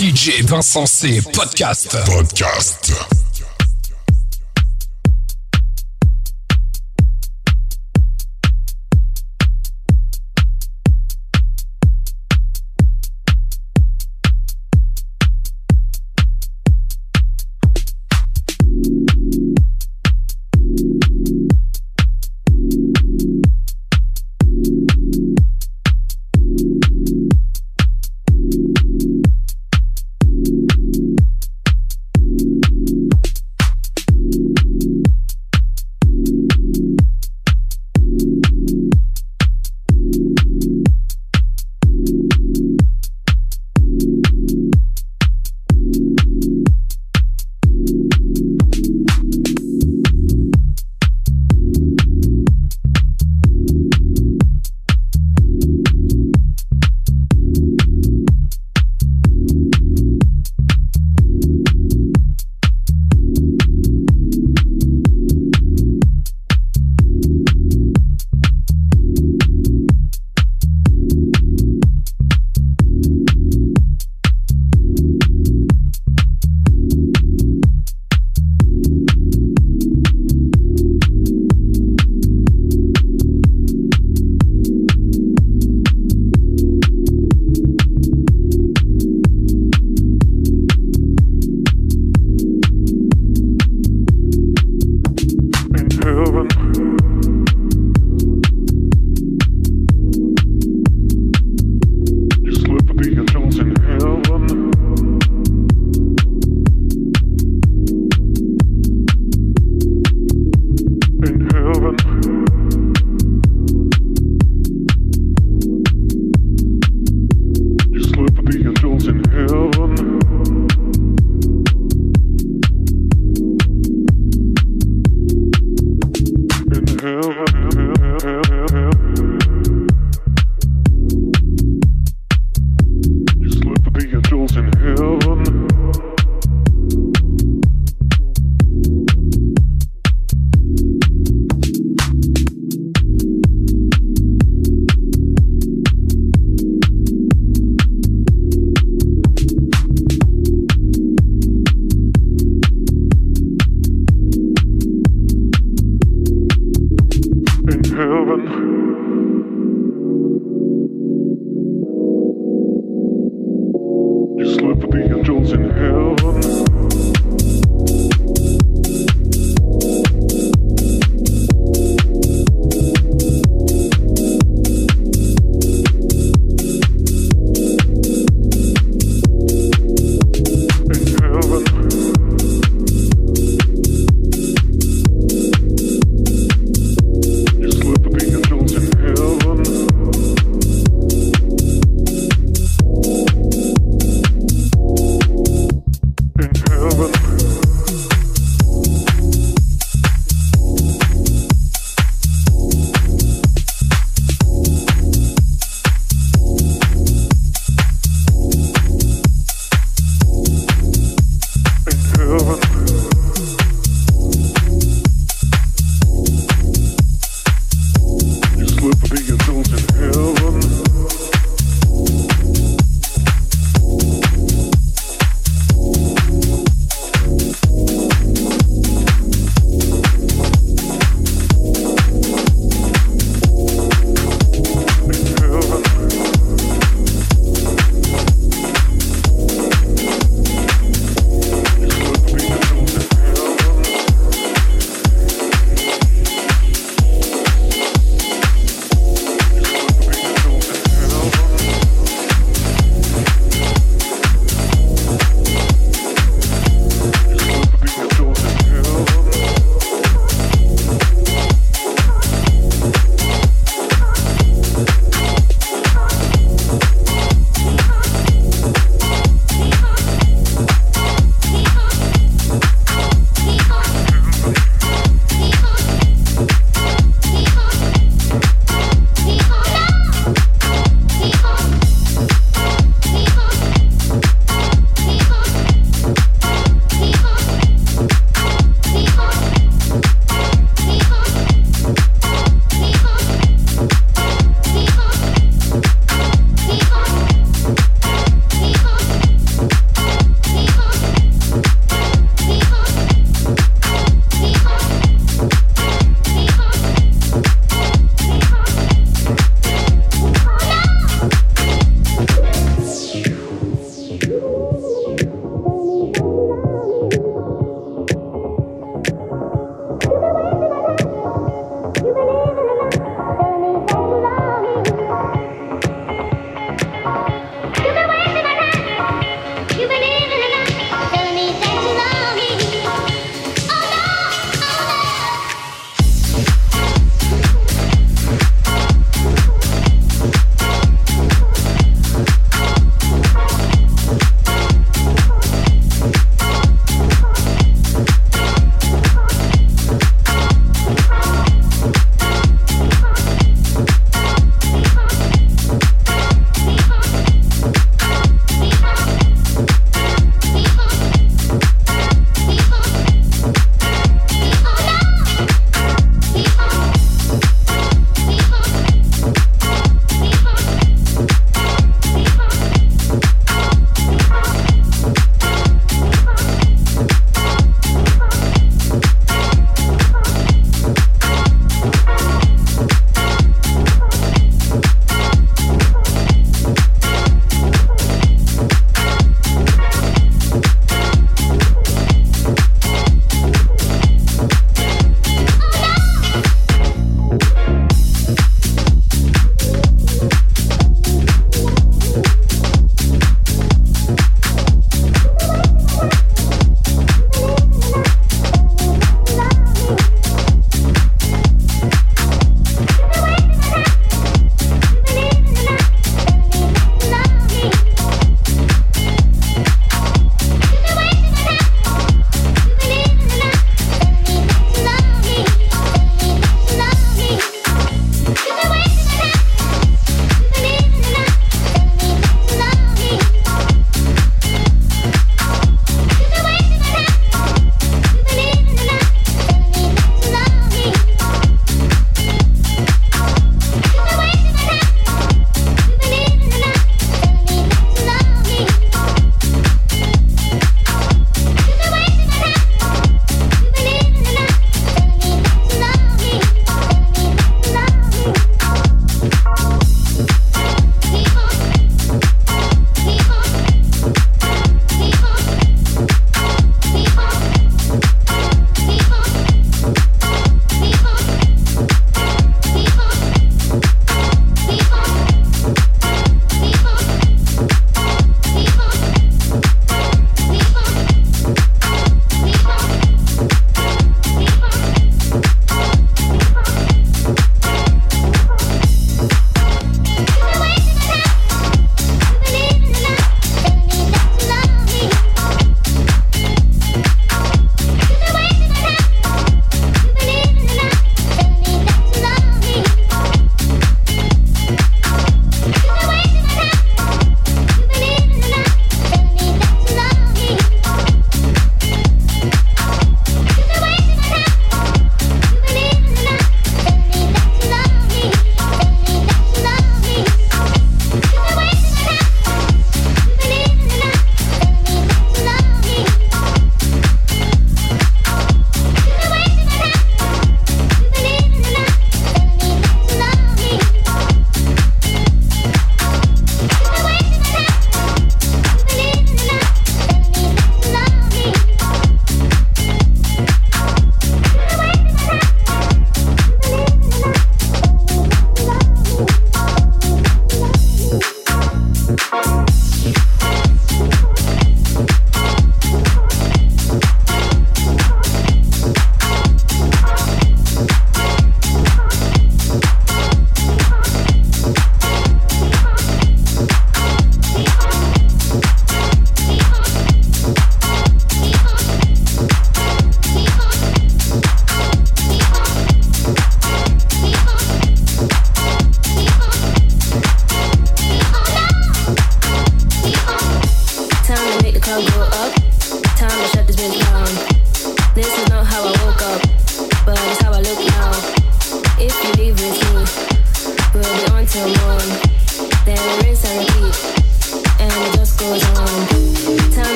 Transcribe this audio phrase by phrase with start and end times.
[0.00, 1.20] DJ Vincent C.
[1.20, 1.92] Podcast.
[2.06, 3.29] Podcast.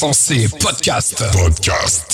[0.00, 1.24] Insensé Podcast.
[1.32, 2.07] Podcast.